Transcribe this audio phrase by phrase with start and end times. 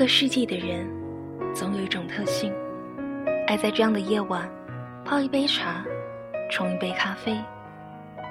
[0.00, 0.88] 个世纪的人，
[1.54, 2.50] 总有一种特性，
[3.46, 4.50] 爱在这样的夜晚，
[5.04, 5.84] 泡一杯茶，
[6.50, 7.38] 冲一杯咖啡，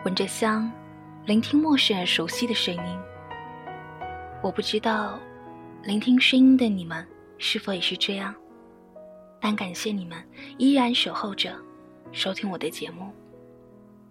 [0.04, 0.71] 闻着香，
[1.27, 3.00] 聆听陌生而熟悉的声音。
[4.41, 5.19] 我不知道，
[5.83, 7.05] 聆听声音的你们
[7.37, 8.33] 是否也是这样？
[9.39, 10.18] 但感谢你们
[10.57, 11.54] 依然守候着，
[12.11, 13.13] 收听我的节目。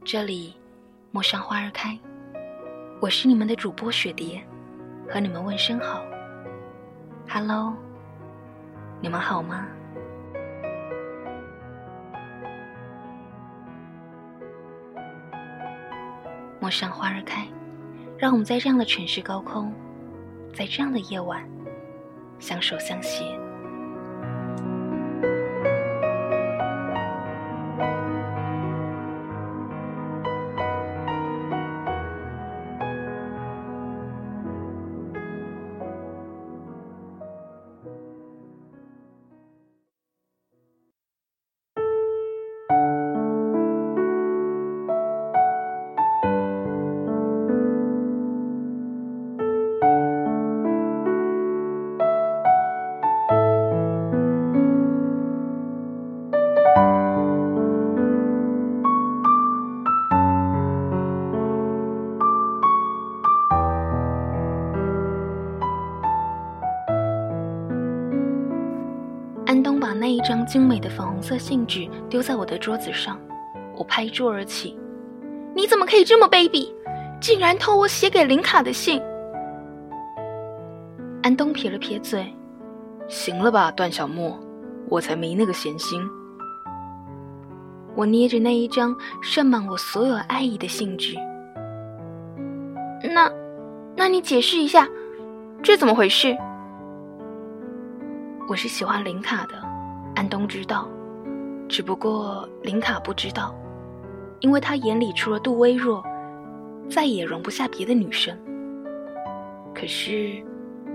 [0.05, 0.55] 这里，
[1.11, 1.99] 陌上花儿开，
[3.01, 4.41] 我是你们的主播雪蝶，
[5.09, 6.05] 和你们问声好。
[7.31, 7.75] Hello，
[9.03, 9.67] 你们好吗？
[16.59, 17.47] 陌上花儿开，
[18.17, 19.71] 让我们在这样的城市高空，
[20.55, 21.47] 在这样的夜晚，
[22.39, 23.23] 相守相携。
[70.89, 73.19] 粉红色信纸丢在我的桌子上，
[73.77, 74.79] 我拍桌而起
[75.55, 76.73] ：“你怎么可以这么卑鄙，
[77.21, 79.01] 竟然偷我写给林卡的信？”
[81.23, 82.33] 安东撇了撇嘴
[83.09, 84.39] ：“行了吧，段小莫，
[84.89, 86.03] 我才没那个闲心。”
[87.95, 91.17] 我捏着那一张盛满我所有爱意的信纸，
[93.13, 93.29] 那，
[93.97, 94.89] 那你解释一下，
[95.65, 96.37] 这怎么回事？
[98.49, 99.55] 我是喜欢林卡的，
[100.15, 100.89] 安东知道，
[101.69, 103.55] 只不过林卡不知道，
[104.41, 106.03] 因为他眼里除了杜微若，
[106.91, 108.37] 再也容不下别的女生。
[109.75, 110.43] 可是，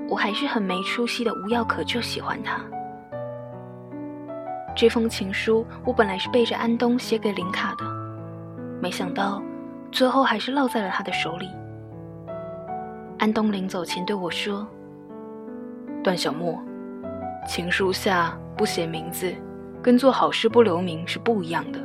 [0.09, 2.59] 我还是很没出息的无药可救喜欢他。
[4.75, 7.85] 这封情书我本来是背着安东写给林卡的，
[8.81, 9.41] 没想到
[9.91, 11.47] 最后还是落在了他的手里。
[13.19, 14.67] 安东临走前对我说
[16.03, 16.59] ：“段小莫。”
[17.47, 19.33] 情书下不写名字，
[19.81, 21.79] 跟做好事不留名是不一样的。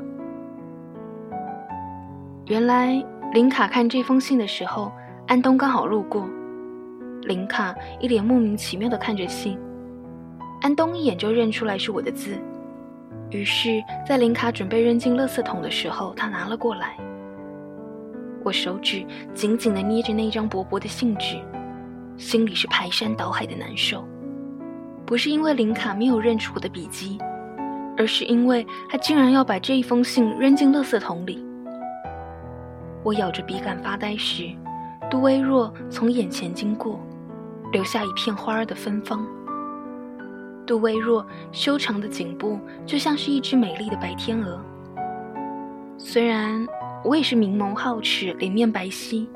[2.47, 4.91] 原来林卡看这封信的时候，
[5.27, 6.29] 安东刚好路过。
[7.23, 9.59] 林卡一脸莫名其妙的看着信，
[10.63, 12.39] 安东一眼就认出来是我的字，
[13.31, 16.97] 于是，在林卡准备扔进垃圾桶的时候，他拿了过来。
[18.45, 19.05] 我手指
[19.35, 21.37] 紧紧的捏着那张薄薄的信纸，
[22.17, 24.03] 心里是排山倒海的难受。
[25.09, 27.19] 不是因为林卡没有认出我的笔迹，
[27.97, 31.43] 而是因为他竟然要把这一封信扔进垃圾桶里。
[33.03, 34.45] 我咬着笔杆发呆时，
[35.11, 37.01] 杜微若从眼前经过，
[37.73, 39.27] 留下一片花儿的芬芳。
[40.67, 44.63] 杜微若修长的颈部就像是一只美丽的白天鹅。
[45.97, 46.69] 虽然
[47.03, 49.27] 我也是明眸皓齿、脸面白皙，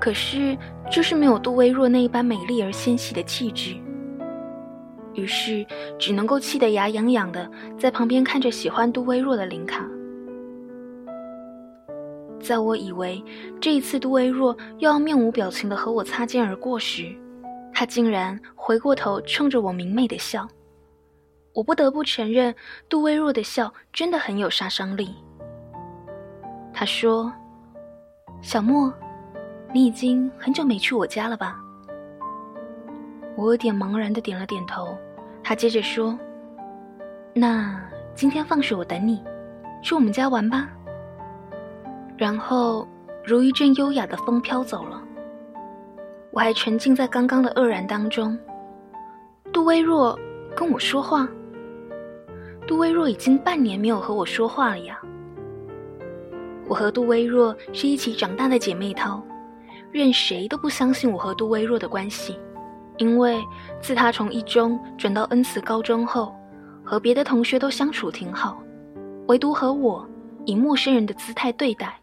[0.00, 0.56] 可是
[0.90, 3.76] 就是没有杜微若那一般美丽而纤细的气质。
[5.14, 5.64] 于是，
[5.98, 9.86] 只能够气得牙痒痒的，在旁边看着喜欢杜微若的林卡。
[12.40, 13.22] 在我以为
[13.60, 17.14] 这一次杜微若又要面无表情的和我擦肩而过时，
[17.72, 20.48] 他竟然回过头冲着我明媚的笑。
[21.54, 22.54] 我不得不承认，
[22.88, 25.14] 杜微若的笑真的很有杀伤力。
[26.72, 27.32] 他说
[28.42, 28.92] ：“小莫，
[29.72, 31.60] 你已经很久没去我家了吧？”
[33.36, 34.96] 我有点茫然的点了点头，
[35.42, 36.18] 他接着说
[37.34, 37.82] ：“那
[38.14, 39.22] 今天放学我等你，
[39.82, 40.68] 去我们家玩吧。”
[42.16, 42.86] 然后
[43.24, 45.02] 如一阵优雅的风飘走了。
[46.30, 48.38] 我还沉浸在刚刚的愕然当中。
[49.52, 50.18] 杜微若
[50.56, 51.28] 跟我说话。
[52.66, 54.98] 杜微若已经半年没有和我说话了呀。
[56.68, 59.22] 我和杜微若是一起长大的姐妹淘，
[59.90, 62.38] 任谁都不相信我和杜微若的关系。
[62.98, 63.42] 因为
[63.80, 66.34] 自他从一中转到恩慈高中后，
[66.84, 68.62] 和别的同学都相处挺好，
[69.28, 70.06] 唯独和我
[70.44, 71.98] 以陌生人的姿态对待。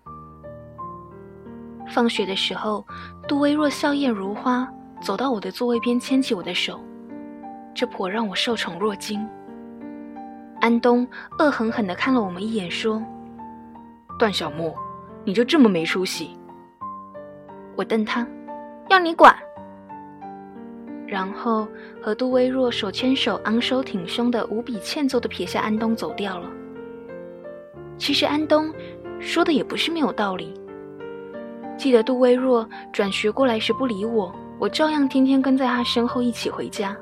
[1.88, 2.86] 放学的时候，
[3.28, 4.68] 杜微若笑靥如花，
[5.02, 6.80] 走到我的座位边，牵起我的手，
[7.74, 9.28] 这颇让我受宠若惊。
[10.62, 11.08] 安东
[11.40, 13.02] 恶狠狠地看了我们一眼，说
[14.20, 14.76] ：“段小莫，
[15.24, 16.38] 你就这么没出息？”
[17.76, 18.28] 我瞪他
[18.90, 19.36] ：“要你管！”
[21.10, 21.68] 然后
[22.00, 26.48] 和杜威若手牵手，昂首挺胸的，无比欠揍的撇下安东走掉了。
[27.98, 28.72] 其实安东
[29.20, 30.54] 说的也不是没有道理。
[31.76, 36.96] 记得杜威若转学过来时不理我，我照样天天跟在他身后一起回家。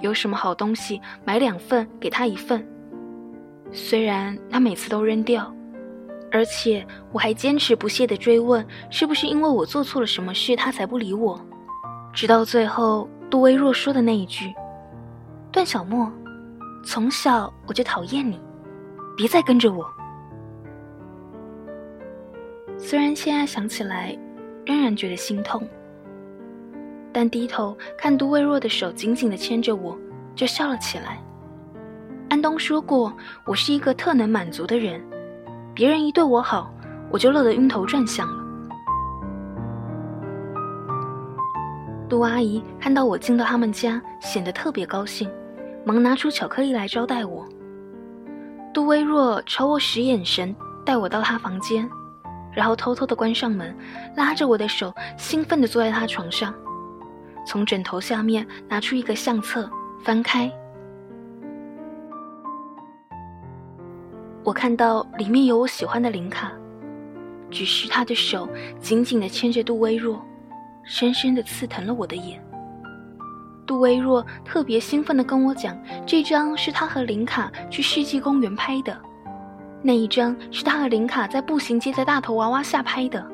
[0.00, 2.66] 有什么好东西，买两份给他一份。
[3.72, 5.54] 虽然他每次都扔掉，
[6.30, 11.38] 而且我还坚持不懈地追问，是不是因为我做错了什么事，他才不理我。
[12.12, 14.52] 直到最后，杜威若说的那一句
[15.50, 16.10] ：“段小莫，
[16.84, 18.38] 从小我就讨厌你，
[19.16, 19.84] 别再跟着我。”
[22.76, 24.16] 虽然现在想起来，
[24.66, 25.66] 仍然觉得心痛，
[27.12, 29.96] 但低头看杜威若的手紧紧地牵着我，
[30.34, 31.18] 就笑了起来。
[32.28, 33.12] 安东说过，
[33.46, 35.02] 我是一个特能满足的人，
[35.74, 36.70] 别人一对我好，
[37.10, 38.41] 我就乐得晕头转向了。
[42.12, 45.30] 杜阿姨看到我进到他们家，显得特别高兴，
[45.82, 47.48] 忙拿出巧克力来招待我。
[48.70, 50.54] 杜微若朝我使眼神，
[50.84, 51.88] 带我到她房间，
[52.52, 53.74] 然后偷偷的关上门，
[54.14, 56.54] 拉着我的手，兴奋的坐在她床上，
[57.46, 59.70] 从枕头下面拿出一个相册，
[60.04, 60.52] 翻开。
[64.44, 66.52] 我看到里面有我喜欢的林卡，
[67.50, 68.46] 只是他的手
[68.78, 70.22] 紧紧地牵着杜微若，
[70.84, 72.42] 深深地刺疼了我的眼。
[73.64, 79.00] 杜微若特别兴奋地跟我讲，这张是他和林卡去世纪公园拍的，
[79.80, 83.24] 那一张是他和林卡在步行街的大头娃娃下拍的，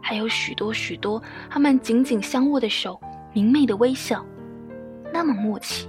[0.00, 2.98] 还有许多许多他们紧紧相握的手，
[3.32, 4.24] 明媚的微笑，
[5.12, 5.88] 那么默契。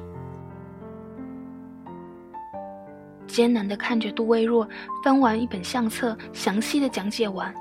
[3.26, 4.68] 艰难地看着杜微若
[5.04, 7.54] 翻完一本相册，详细的讲解完，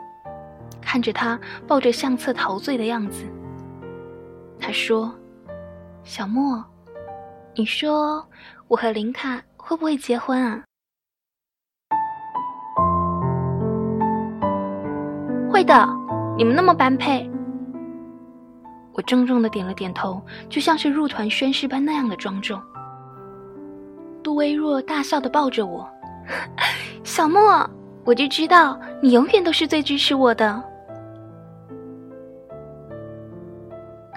[0.90, 3.26] 看着他抱着相册陶醉的样子。
[4.58, 5.14] 他说
[6.02, 6.64] ：“小莫，
[7.54, 8.26] 你说
[8.68, 10.64] 我和林卡会不会结婚啊
[15.52, 15.86] ？”“会的，
[16.38, 17.30] 你们那么般配。”
[18.96, 22.58] 我郑重的点了点头，就像是入团宣誓般那样的庄重。
[24.22, 25.86] 杜微若大笑的抱着我，
[27.04, 27.68] 小莫，
[28.06, 30.64] 我就知道你永远都是最支持我的。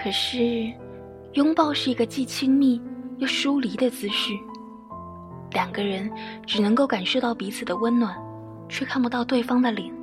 [0.01, 0.73] 可是，
[1.33, 2.81] 拥抱是一个既亲密
[3.19, 4.33] 又疏离的姿势，
[5.51, 6.11] 两个人
[6.43, 8.17] 只能够感受到彼此的温暖，
[8.67, 9.93] 却看不到对方的脸。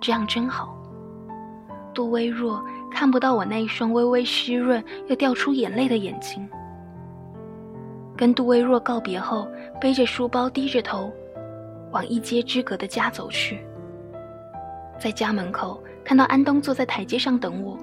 [0.00, 0.74] 这样真好。
[1.92, 6.48] 杜微若看不到我那一双微微湿润又掉出眼泪的眼睛。
[8.16, 9.46] 跟杜微若告别后，
[9.78, 11.12] 背着书包，低着头，
[11.90, 13.60] 往一街之隔的家走去。
[14.98, 17.78] 在家门口看到安东坐在台阶上等我。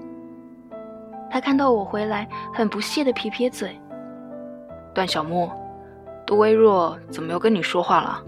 [1.30, 3.80] 他看到我回来，很不屑的撇撇嘴
[4.94, 5.52] ：“段小莫，
[6.26, 8.24] 杜微若怎么又跟你说话了？”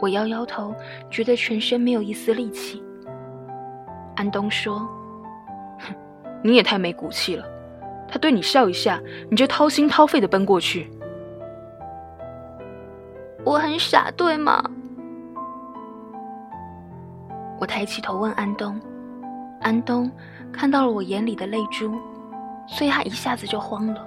[0.00, 0.74] 我摇摇头，
[1.08, 2.82] 觉得全身没有一丝力气。
[4.16, 4.80] 安东说
[5.78, 5.94] ：“哼，
[6.42, 7.46] 你也太没骨气了。”
[8.08, 10.90] 他对你笑一下，你就掏心掏肺的奔过去。
[13.42, 14.62] 我很傻，对吗？
[17.58, 18.78] 我抬起头问安东，
[19.62, 20.10] 安东
[20.52, 21.94] 看到了我眼里的泪珠，
[22.66, 24.06] 所以他一下子就慌了。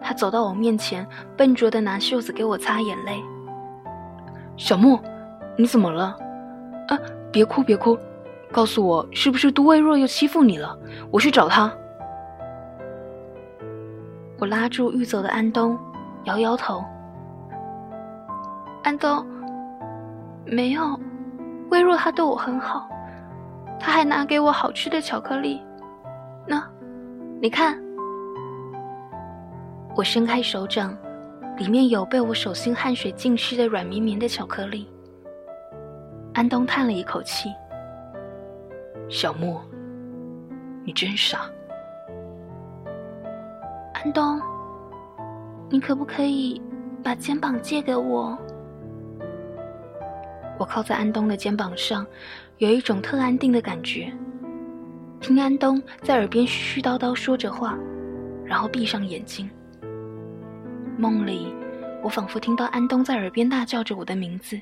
[0.00, 3.20] 他走到我面前，笨拙的拿袖子给我擦眼泪。
[4.56, 4.98] 小莫，
[5.56, 6.16] 你怎么了？
[6.88, 6.98] 啊，
[7.32, 7.98] 别哭别哭，
[8.50, 10.78] 告诉我是不是杜微若又欺负你了？
[11.10, 11.72] 我去找他。
[14.38, 15.78] 我拉住欲走的安东，
[16.24, 16.82] 摇摇头。
[18.82, 19.26] 安东，
[20.46, 20.98] 没有，
[21.70, 22.88] 微若他对我很好，
[23.80, 25.60] 他还拿给我好吃的巧克力。
[26.46, 26.62] 那，
[27.40, 27.82] 你看。
[29.96, 30.96] 我伸开手掌，
[31.58, 34.88] 里面有被我手心汗水浸湿的软绵绵的巧克力。
[36.32, 37.52] 安东叹了一口气
[39.10, 39.60] ：“小莫，
[40.84, 41.40] 你真傻。”
[43.94, 44.40] 安东，
[45.68, 46.62] 你可不可以
[47.02, 48.38] 把肩膀借给我？
[50.56, 52.06] 我靠在安东的肩膀上，
[52.60, 54.12] 有一种特安定的感觉。
[55.18, 57.74] 听安东在耳边絮絮叨叨说着话，
[58.44, 59.48] 然后闭上眼睛。
[60.98, 61.54] 梦里，
[62.02, 64.60] 我仿佛听到安东在耳边大叫着我的名字，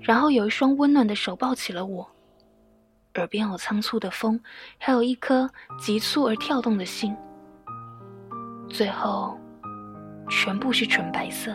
[0.00, 2.10] 然后有一双温暖的手抱起了我。
[3.14, 4.40] 耳边有仓促的风，
[4.76, 5.48] 还有一颗
[5.78, 7.14] 急促而跳动的心。
[8.68, 9.38] 最后，
[10.28, 11.54] 全部是纯白色。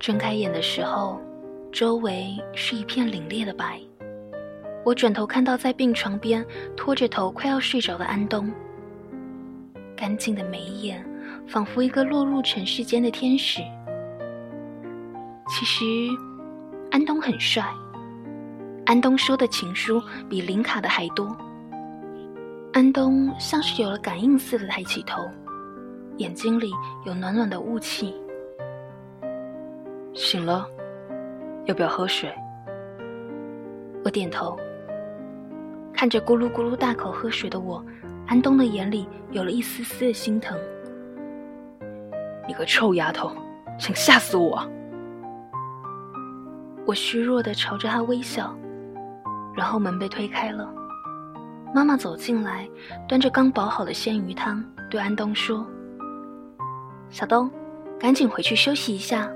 [0.00, 1.20] 睁开眼的时候，
[1.70, 3.78] 周围是一片凛冽的白。
[4.82, 8.50] 我转头看到在病床边拖着头快要睡着的安东，
[9.94, 11.06] 干净的眉眼，
[11.46, 13.60] 仿佛一个落入尘世间的天使。
[15.50, 15.84] 其实，
[16.90, 17.62] 安东很帅。
[18.86, 21.36] 安东收的情书比林卡的还多。
[22.72, 25.28] 安东像是有了感应似的抬起头，
[26.16, 26.70] 眼睛里
[27.04, 28.14] 有暖暖的雾气。
[30.12, 30.66] 醒了，
[31.66, 32.32] 要不要喝水？
[34.04, 34.58] 我点头。
[35.92, 37.84] 看着咕噜咕噜大口喝水的我，
[38.26, 40.58] 安东的眼里有了一丝丝的心疼。
[42.48, 43.30] 你个臭丫头，
[43.78, 44.66] 想吓死我！
[46.86, 48.52] 我虚弱的朝着他微笑，
[49.54, 50.68] 然后门被推开了，
[51.72, 52.68] 妈妈走进来，
[53.06, 55.64] 端着刚煲好的鲜鱼汤，对安东说
[57.10, 57.48] ：“小东，
[57.98, 59.30] 赶紧回去休息一下，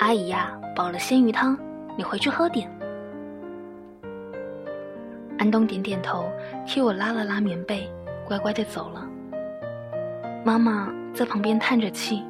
[0.00, 1.54] 阿姨呀，煲了鲜鱼汤，
[1.94, 2.70] 你回去喝点。”
[5.38, 6.24] 安东点点头，
[6.66, 7.86] 替我拉了拉棉被，
[8.26, 9.06] 乖乖的走了。
[10.42, 12.24] 妈妈在旁边叹着气：“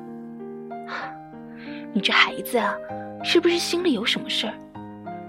[1.95, 2.75] 你这孩子啊，
[3.23, 4.55] 是不是心里有什么事儿？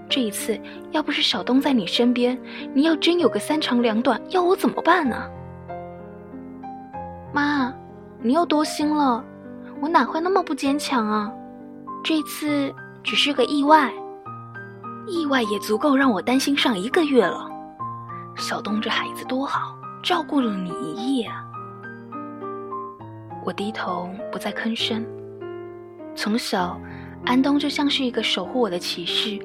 [0.08, 0.58] 这一次
[0.90, 2.36] 要不是小东在你身边，
[2.74, 5.16] 你要真有个三长两短，要我怎么办呢？”
[7.32, 7.72] 妈，
[8.20, 9.24] 你又多心了，
[9.80, 11.32] 我哪会那么不坚强啊？
[12.04, 13.92] 这次只是个意外，
[15.06, 17.48] 意外也足够让我担心上一个月了。
[18.36, 21.44] 小东这孩子多好，照顾了你一夜啊！
[23.44, 25.06] 我低头不再吭声。
[26.16, 26.76] 从小，
[27.24, 29.38] 安东就像是一个守护我的骑士，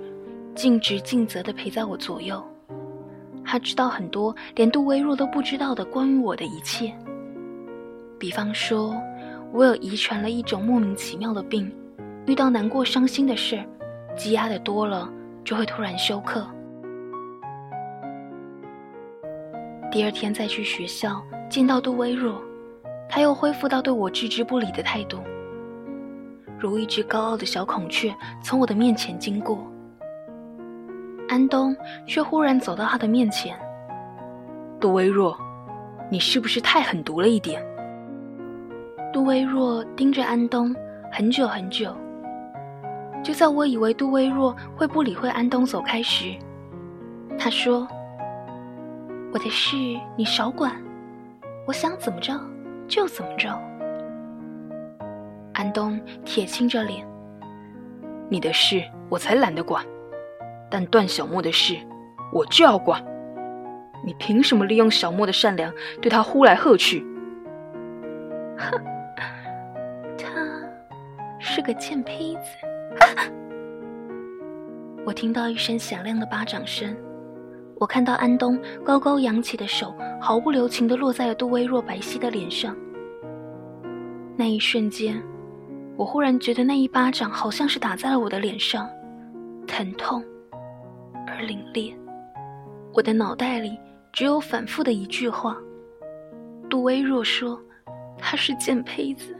[0.55, 2.43] 尽职尽责地陪在我左右。
[3.45, 6.91] 他知道很多连杜威若都不知道的关于我的一切。
[8.17, 8.99] 比方说，
[9.53, 11.71] 我有遗传了一种莫名其妙的病，
[12.27, 13.63] 遇到难过伤心的事，
[14.17, 15.09] 积压的多了
[15.45, 16.45] 就会突然休克。
[19.89, 22.41] 第二天再去学校见到杜微若，
[23.07, 25.19] 他又恢复到对我置之不理的态度，
[26.59, 29.65] 如一只高傲的小孔雀从我的面前经过。
[31.29, 31.73] 安东
[32.05, 33.57] 却忽然走到他的面前
[34.81, 35.37] ：“杜微若，
[36.11, 37.65] 你是不是太狠毒了一点？”
[39.13, 40.75] 杜微若盯着安东
[41.09, 41.95] 很久很久，
[43.27, 46.33] 就在我以为杜微若会不理会安东走开时，
[47.37, 47.85] 他说。
[49.33, 49.75] 我的事
[50.15, 50.73] 你少管，
[51.65, 52.33] 我想怎么着
[52.87, 53.49] 就怎么着。
[55.53, 57.05] 安东铁青着脸，
[58.29, 59.85] 你的事我才懒得管，
[60.71, 61.75] 但段小莫的事
[62.31, 63.03] 我就要管。
[64.05, 65.69] 你凭什么利用小莫的善良
[66.01, 67.05] 对他呼来喝去？
[68.57, 68.71] 哼，
[70.17, 70.29] 他
[71.39, 72.65] 是个贱胚子。
[75.05, 76.95] 我听到一声响亮的巴掌声。
[77.79, 82.75] 我看到安东高高扬起的手，毫不留情地落在了杜微若白皙的脸上。
[84.35, 85.21] 那一瞬间，
[85.95, 88.89] 我忽然觉得那一巴掌好像是打在了我的脸上，
[89.67, 90.23] 疼痛
[91.27, 91.93] 而凛冽。
[92.93, 93.77] 我的脑袋里
[94.11, 95.55] 只有反复的一句话：
[96.67, 97.61] 杜微若说，
[98.17, 99.36] 他是贱胚子。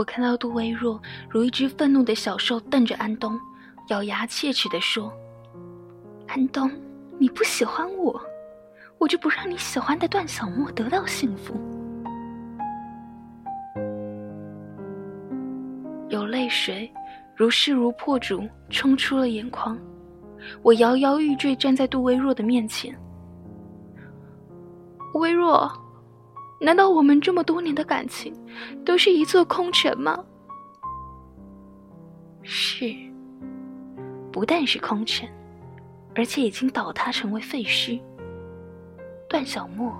[0.00, 3.38] 我看到杜微若如一只愤怒的小兽，瞪着安东，
[3.90, 5.12] 咬牙切齿地说
[6.26, 6.72] ：“安东，
[7.18, 8.18] 你不喜欢我，
[8.96, 11.54] 我就不让你喜欢的段小莫得到幸福。”
[16.08, 16.90] 有泪水
[17.36, 19.78] 如势如破竹冲出了眼眶，
[20.62, 22.98] 我摇摇欲坠，站在杜微若的面前。
[25.12, 25.70] 微若。
[26.60, 28.34] 难道我们这么多年的感情，
[28.84, 30.22] 都是一座空城吗？
[32.42, 32.94] 是，
[34.30, 35.26] 不但是空城，
[36.14, 37.98] 而且已经倒塌成为废墟。
[39.26, 39.90] 段小莫，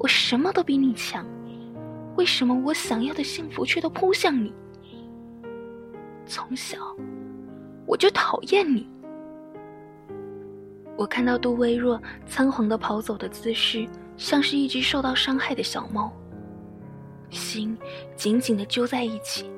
[0.00, 1.24] 我什么都比你强，
[2.16, 4.52] 为什么我想要的幸福却都扑向你？
[6.26, 6.78] 从小，
[7.86, 8.88] 我就讨厌你。
[10.96, 13.86] 我看到杜微若仓皇的跑走的姿势。
[14.16, 16.12] 像是一只受到伤害的小猫，
[17.30, 17.76] 心
[18.16, 19.50] 紧紧的揪在一起。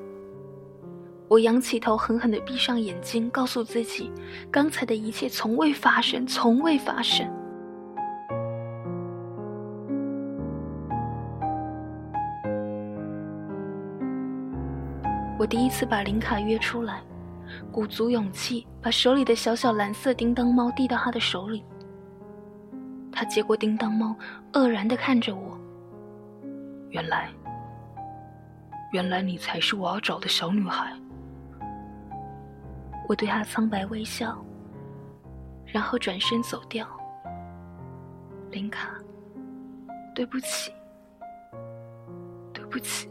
[1.29, 4.11] 我仰起头，狠狠的闭上眼睛，告诉自己，
[4.49, 7.27] 刚才的一切从未发生，从未发生。
[15.37, 17.01] 我第一次把林卡约出来，
[17.71, 21.63] 鼓足勇气，把手里的小小蓝色叮当猫递到他的手里。
[23.17, 24.15] 他接过叮当猫，
[24.53, 25.57] 愕然地看着我。
[26.91, 27.31] 原来，
[28.93, 30.93] 原来你才是我要找的小女孩。
[33.09, 34.37] 我对他苍白微笑，
[35.65, 36.87] 然后转身走掉。
[38.51, 38.89] 林卡，
[40.13, 40.71] 对不起，
[42.53, 43.09] 对不起。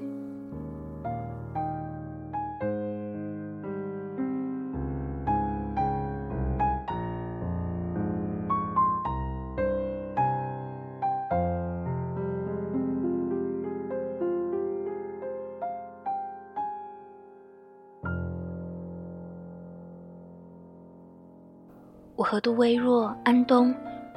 [22.36, 23.74] 和杜微若、安东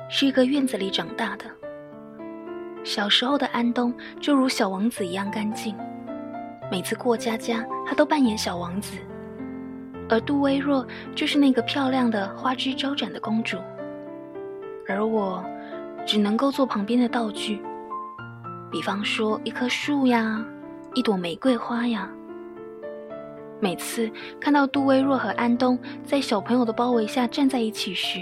[0.10, 1.46] 是一个院子里长大的。
[2.84, 5.74] 小时候的安东就如小王子一样干净，
[6.70, 8.98] 每次过家家，他都扮演小王子；
[10.10, 10.86] 而杜微若
[11.16, 13.58] 就是那个漂亮的花枝招展的公主，
[14.90, 15.42] 而我
[16.06, 17.62] 只能够做旁边的道具，
[18.70, 20.46] 比方说一棵树呀，
[20.94, 22.12] 一朵玫瑰花呀。
[23.62, 28.20] 每次看到杜威若和安东在小朋友的包围下站在一起时，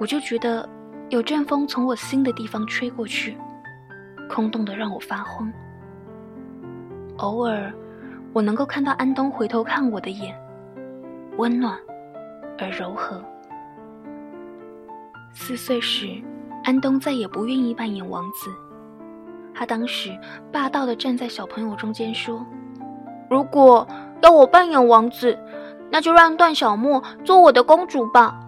[0.00, 0.66] 我就觉得
[1.10, 3.36] 有阵风从我心的地方吹过去，
[4.30, 5.52] 空洞的让我发慌。
[7.18, 7.70] 偶尔，
[8.32, 10.34] 我能够看到安东回头看我的眼，
[11.36, 11.78] 温暖
[12.58, 13.22] 而柔和。
[15.34, 16.08] 四岁时，
[16.64, 18.50] 安东再也不愿意扮演王子，
[19.54, 20.18] 他当时
[20.50, 22.46] 霸道的站在小朋友中间说
[23.28, 23.86] ：“如果。”
[24.22, 25.36] 要我扮演王子，
[25.90, 28.38] 那就让段小莫做我的公主吧。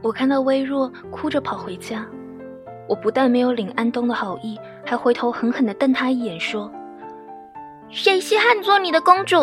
[0.00, 2.06] 我看到微弱哭着跑回家，
[2.88, 6.70] 我不但没有领安东的好意，还回头狠狠的瞪他一眼，说
[7.90, 9.36] ：“谁稀罕做你的公主？”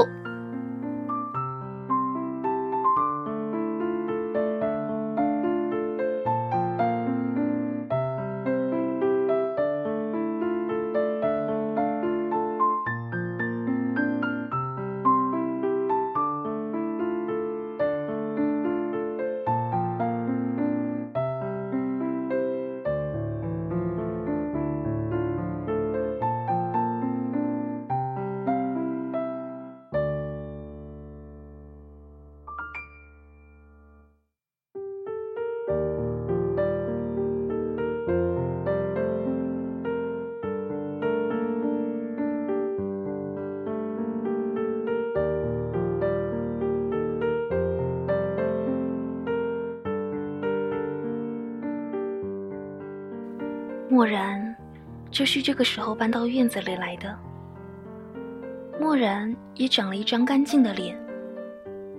[53.96, 54.54] 默然，
[55.10, 57.18] 就是这个时候搬到院子里来的。
[58.78, 61.02] 默然也长了一张干净的脸，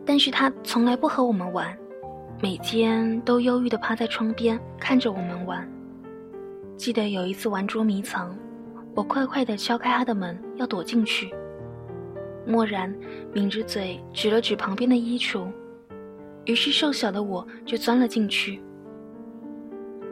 [0.05, 1.75] 但是他从来不和我们玩，
[2.43, 5.67] 每天都忧郁地趴在窗边看着我们玩。
[6.77, 8.37] 记得有一次玩捉迷藏，
[8.95, 11.35] 我快快地敲开他的门要躲进去，
[12.47, 12.95] 默然
[13.33, 15.47] 抿着嘴指了指旁边的衣橱，
[16.45, 18.63] 于是瘦小的我就钻了进去。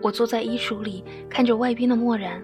[0.04, 2.38] 我坐在衣橱里，看着外边的漠然，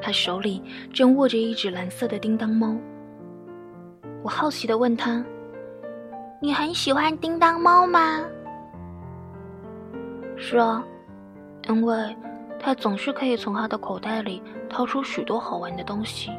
[0.00, 2.76] 他手里正握着一只蓝色的叮当猫。
[4.22, 5.24] 我好奇地问他
[6.40, 8.20] ：“你很喜欢叮当猫吗
[10.38, 10.84] ？”“是啊，
[11.68, 12.16] 因为
[12.60, 16.30] 它总是可以从它的口袋里掏出许多好玩的东西。”“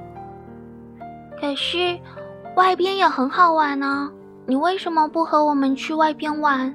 [1.37, 1.99] 可是
[2.55, 4.09] 外边也很好玩呢，
[4.45, 6.73] 你为什么不和我们去外边玩？”“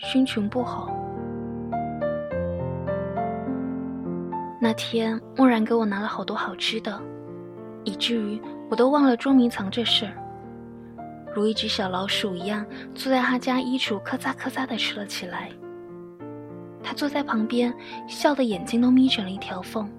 [0.00, 0.90] 心情不好。”
[4.68, 7.00] 那天，默然给我拿了好多好吃的，
[7.84, 10.12] 以至于我都忘了捉迷藏这事儿，
[11.34, 15.48] 如一只小老鼠一样坐在他家衣橱，咔嚓咔嚓的吃了起来。
[16.82, 17.74] 他坐在旁边，
[18.06, 19.90] 笑的眼睛都眯成了一条缝。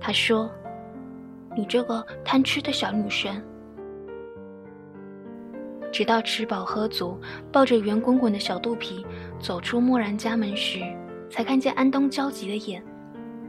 [0.00, 0.50] 他说
[1.56, 3.40] ：“你这个贪吃的小女生。”
[5.92, 7.16] 直到吃饱喝足，
[7.52, 9.06] 抱着圆滚滚的小肚皮
[9.38, 10.80] 走出默然家门时，
[11.30, 12.82] 才看见安东焦急的眼。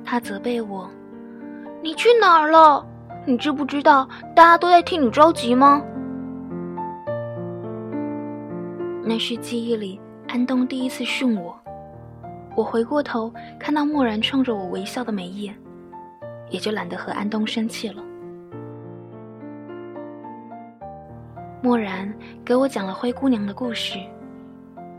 [0.03, 0.89] 他责备我
[1.81, 2.85] ：“你去哪儿了？
[3.25, 5.81] 你知不知道大家都在替你着急吗？”
[9.03, 11.57] 那是记忆里安东第一次训我。
[12.55, 15.55] 我回过头看到默然冲着我微笑的眉眼，
[16.49, 18.03] 也就懒得和安东生气了。
[21.61, 23.97] 默然给我讲了灰姑娘的故事。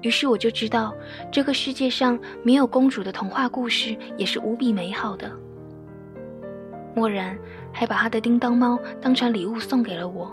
[0.03, 0.95] 于是我就知道，
[1.31, 5.33] 这个世界上没有公主的童话故事也是无比美好的。
[6.95, 7.38] 漠然
[7.73, 10.31] 还把他的叮当猫当成礼物送给了我。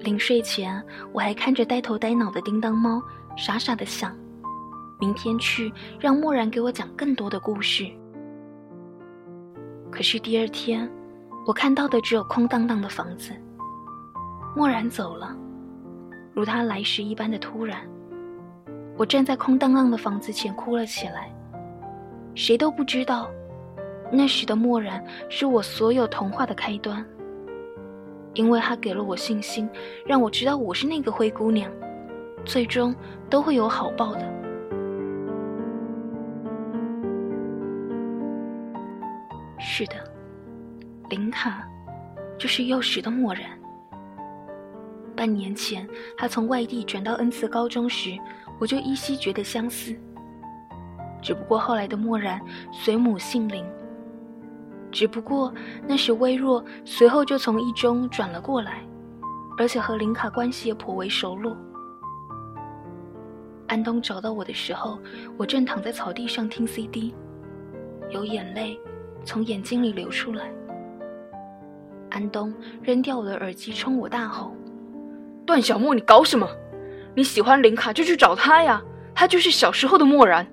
[0.00, 0.82] 临睡前，
[1.12, 3.02] 我还看着呆头呆脑的叮当猫，
[3.36, 4.16] 傻傻的想：
[4.98, 7.86] 明天去让漠然给我讲更多的故事。
[9.90, 10.90] 可是第二天，
[11.46, 13.32] 我看到的只有空荡荡的房子。
[14.56, 15.36] 漠然走了，
[16.34, 17.80] 如他来时一般的突然。
[18.98, 21.32] 我站在空荡荡的房子前哭了起来。
[22.34, 23.30] 谁都不知道，
[24.10, 27.04] 那时的漠然是我所有童话的开端。
[28.34, 29.68] 因为他给了我信心，
[30.04, 31.70] 让我知道我是那个灰姑娘，
[32.44, 32.94] 最终
[33.30, 34.20] 都会有好报的。
[39.58, 39.94] 是的，
[41.08, 41.66] 林卡
[42.36, 43.44] 就是幼时的漠然。
[45.16, 48.16] 半年前他从外地转到恩慈高中时，
[48.58, 49.96] 我就依稀觉得相似。
[51.20, 52.40] 只不过后来的漠然
[52.72, 53.64] 随母姓林。
[54.90, 55.52] 只不过
[55.86, 58.82] 那时微弱，随后就从一中转了过来，
[59.58, 61.56] 而且和林卡关系也颇为熟络。
[63.66, 64.98] 安东找到我的时候，
[65.36, 67.14] 我正躺在草地上听 CD，
[68.08, 68.80] 有眼泪
[69.24, 70.50] 从眼睛里流出来。
[72.08, 74.56] 安东扔掉我的耳机，冲我大吼
[75.44, 76.48] ：“段小莫，你搞什么？
[77.18, 78.80] 你喜欢林卡就去找他呀，
[79.12, 80.46] 他就是小时候的漠然。”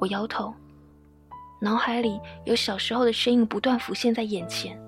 [0.00, 0.54] 我摇头，
[1.60, 4.80] 脑海里有小时候的身影不断浮现在眼前。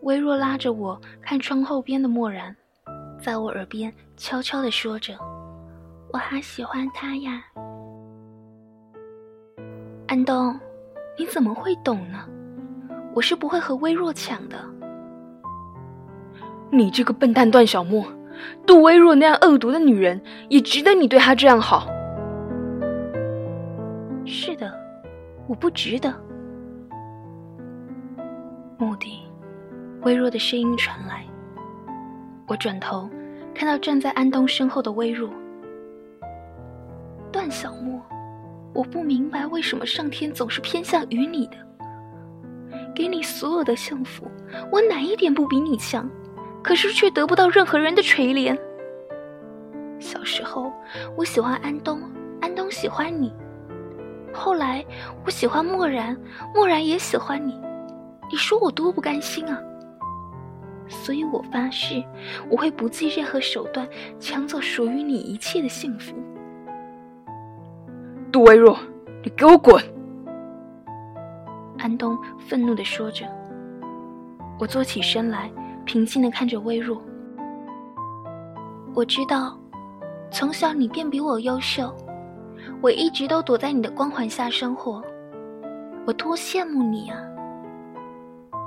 [0.00, 2.56] 微弱拉着我看窗后边的漠然，
[3.22, 5.16] 在我耳边悄悄地说着
[6.12, 7.44] ：“我好喜欢他呀。”
[10.08, 10.58] 安东，
[11.16, 12.28] 你怎么会懂呢？
[13.14, 14.56] 我是不会和微弱抢的。
[16.70, 18.04] 你这个笨蛋段小莫，
[18.66, 21.86] 杜微弱那样恶毒的女人，也值得你对她这样好。
[24.24, 24.72] 是的，
[25.46, 26.14] 我不值得。
[28.78, 29.22] 目的，
[30.02, 31.24] 微弱的声音传来。
[32.46, 33.08] 我转头，
[33.54, 35.30] 看到站在安东身后的微弱。
[37.30, 38.00] 段小莫，
[38.72, 41.56] 我不明白为什么上天总是偏向于你的。
[42.94, 44.30] 给你所有的幸福，
[44.70, 46.08] 我哪一点不比你强？
[46.62, 48.56] 可是却得不到任何人的垂怜。
[49.98, 50.72] 小时候，
[51.16, 52.00] 我喜欢安东，
[52.40, 53.32] 安东喜欢你。
[54.32, 54.84] 后来
[55.24, 56.16] 我喜欢漠然，
[56.54, 57.60] 漠然也喜欢你，
[58.30, 59.60] 你说我多不甘心啊！
[60.88, 62.02] 所以我发誓，
[62.48, 63.88] 我会不计任何手段
[64.20, 66.14] 抢走属于你一切的幸福。
[68.30, 68.78] 杜微若，
[69.22, 69.82] 你给我滚！
[71.82, 73.26] 安东愤怒地说着。
[74.60, 75.50] 我坐起身来，
[75.84, 77.02] 平静地看着微弱。
[78.94, 79.58] 我知道，
[80.30, 81.92] 从小你便比我优秀。
[82.80, 85.02] 我一直都躲在你的光环下生活，
[86.06, 87.18] 我多羡慕你啊！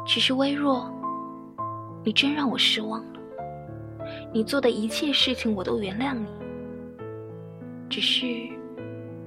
[0.06, 0.92] 只是微弱，
[2.04, 3.20] 你真让我失望了。
[4.34, 6.28] 你做的一切事情我都原谅你，
[7.90, 8.28] 只是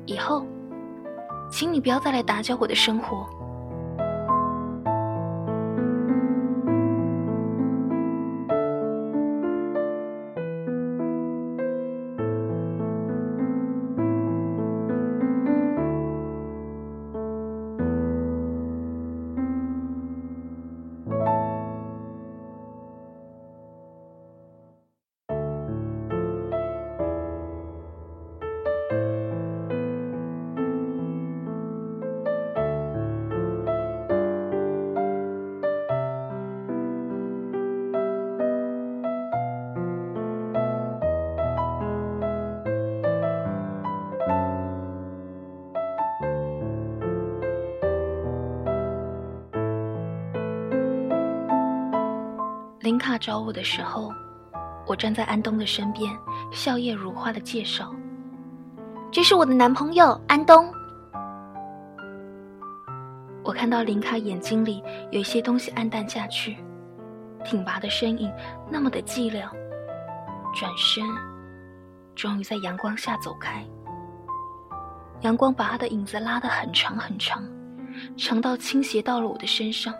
[0.05, 0.45] 以后，
[1.51, 3.27] 请你不要再来打搅我的生活。
[52.89, 54.11] 林卡找我的时候，
[54.87, 56.11] 我站在安东的身边，
[56.51, 57.95] 笑靥如花的介绍
[59.13, 60.73] ：“这是我的男朋友安东。”
[63.45, 66.57] 我看到林卡眼睛里有一些东西暗淡下去，
[67.45, 68.33] 挺拔的身影
[68.71, 69.51] 那么的寂寥，
[70.55, 71.05] 转身，
[72.15, 73.63] 终于在阳光下走开。
[75.21, 77.45] 阳光把他的影子拉得很长很长，
[78.17, 79.93] 长到倾斜到了我的身上。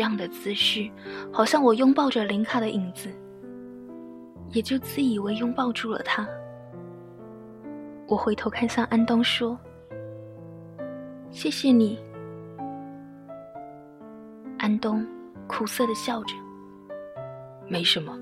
[0.00, 0.90] 这样的姿势，
[1.30, 3.10] 好像我拥抱着林卡的影子，
[4.48, 6.26] 也就自以为拥抱住了他。
[8.08, 9.60] 我回头看向安东，说
[11.30, 12.02] ：“谢谢你。”
[14.56, 15.06] 安东
[15.46, 16.34] 苦涩的笑着
[17.68, 18.18] ：“没什么，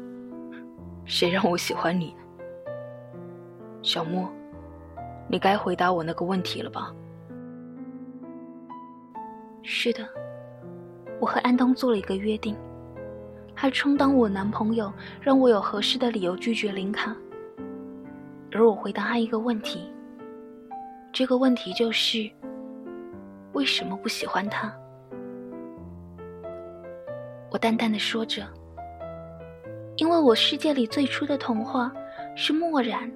[1.05, 2.23] 谁让我喜欢你呢？
[3.85, 4.29] 小莫，
[5.29, 6.93] 你该回答我那个问题了吧？
[9.63, 10.05] 是的，
[11.21, 12.57] 我和安东做了一个约定，
[13.55, 17.17] 他充当我男朋友，让我有合适的理由拒绝林卡，
[18.53, 19.91] 而我回答他一个问题。
[21.13, 22.31] 这个问题就是：
[23.53, 24.73] 为什么不喜欢他？
[27.51, 28.47] 我淡淡的说着，
[29.97, 31.91] 因为我世界里最初的童话
[32.37, 33.11] 是漠然，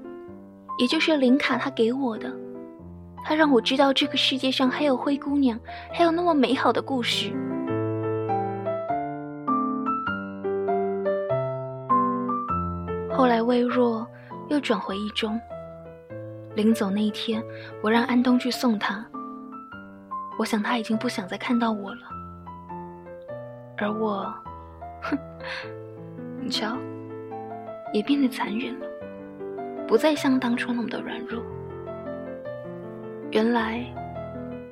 [0.78, 2.32] 也就是林卡他给我的。
[3.24, 5.56] 他让我知道这个世界上还有灰姑娘，
[5.92, 7.32] 还有那么美好的故事。
[13.22, 14.04] 后来微弱
[14.48, 15.40] 又转回一中。
[16.56, 17.40] 临走那一天，
[17.80, 19.06] 我让安东去送他。
[20.40, 22.00] 我想他已经不想再看到我了，
[23.78, 24.34] 而我，
[25.02, 25.16] 哼，
[26.40, 26.76] 你瞧，
[27.92, 28.86] 也变得残忍了，
[29.86, 31.40] 不再像当初那么的软弱。
[33.30, 33.86] 原来，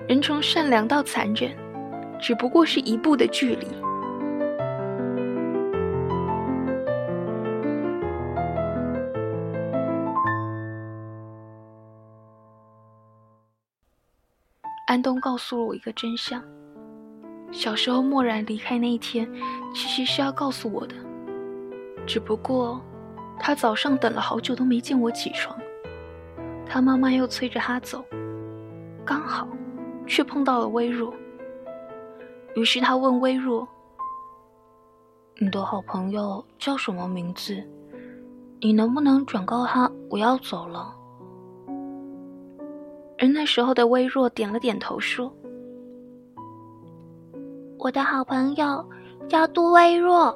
[0.08, 1.56] 人从善良到残忍，
[2.18, 3.68] 只不过是一步的距离。
[14.90, 16.42] 安东告诉了我一个真相：
[17.52, 19.32] 小时候默然离开那一天，
[19.72, 20.96] 其实是要告诉我的，
[22.04, 22.80] 只不过
[23.38, 25.56] 他早上等了好久都没见我起床，
[26.66, 28.04] 他妈妈又催着他走。
[29.04, 29.46] 刚好，
[30.08, 31.14] 却碰到了微弱。
[32.56, 33.68] 于是他问微弱
[35.38, 37.62] ：“你的好朋友叫什么名字？
[38.58, 40.92] 你能不能转告他我要走了？”
[43.20, 45.30] 而那时候的微弱点了点头，说
[47.78, 48.82] ：“我的好朋友
[49.28, 50.34] 叫杜微弱。”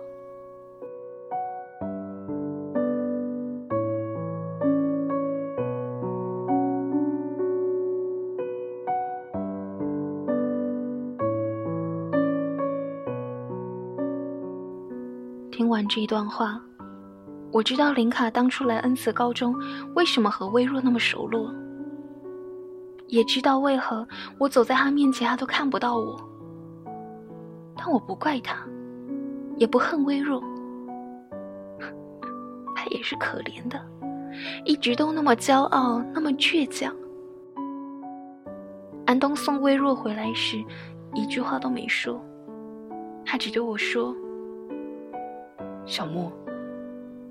[15.50, 16.60] 听完这一段话，
[17.50, 19.56] 我知道林卡当初来恩慈高中
[19.94, 21.50] 为什么和微弱那么熟络，
[23.08, 24.06] 也知道为何
[24.38, 26.18] 我走在他面前他都看不到我。
[27.76, 28.56] 但我不怪他，
[29.56, 30.42] 也不恨微弱，
[32.74, 33.80] 他也是可怜的，
[34.64, 36.94] 一直都那么骄傲，那么倔强。
[39.06, 40.56] 安东送微弱回来时，
[41.14, 42.18] 一句话都没说，
[43.24, 44.14] 他只对我说。
[45.84, 46.32] 小莫，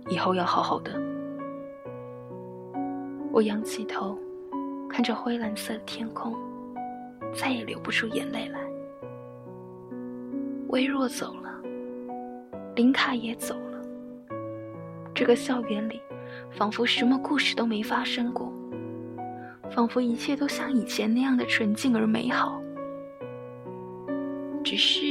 [0.10, 0.92] 以后要好好的。
[3.32, 4.16] 我仰起头，
[4.94, 6.38] 看着灰蓝色的天空，
[7.34, 8.60] 再也流不出眼泪来。
[10.68, 11.60] 微弱走了，
[12.76, 13.82] 林卡也走了。
[15.12, 16.00] 这个校园里，
[16.52, 18.54] 仿佛什么故事都没发生过，
[19.72, 22.62] 仿佛一切都像以前那样的纯净而美好。
[24.64, 25.02] 只是，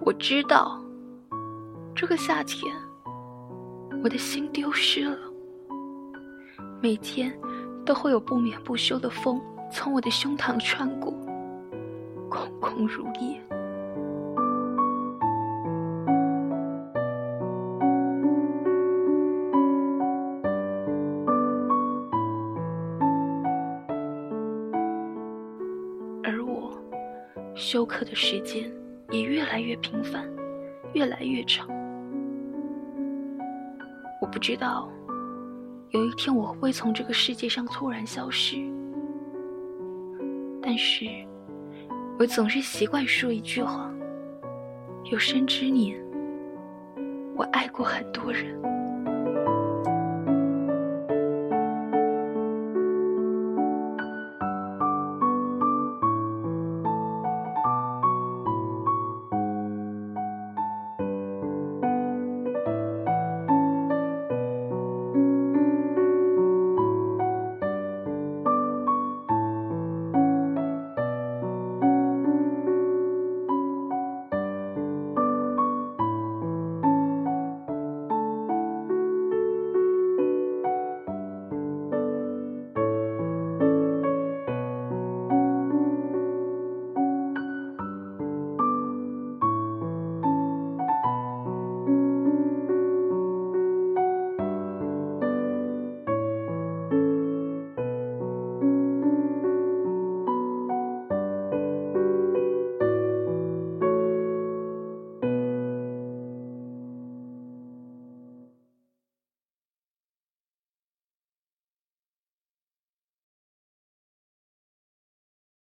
[0.00, 0.82] 我知道。
[1.94, 2.74] 这个夏天，
[4.02, 5.18] 我的心丢失了。
[6.80, 7.36] 每天
[7.86, 11.14] 都会有不眠不休的风从我的胸膛穿过，
[12.28, 13.40] 空空如也。
[26.24, 26.76] 而我
[27.54, 28.68] 休克的时间
[29.10, 30.28] 也越来越频繁，
[30.92, 31.68] 越来越长。
[34.20, 34.90] 我不知道，
[35.96, 38.58] 有一天我会从这个世界上突然消失。
[40.60, 41.06] 但是，
[42.18, 43.90] 我总是习惯说一句话：
[45.10, 45.98] 有生之年，
[47.34, 48.60] 我爱过很多人。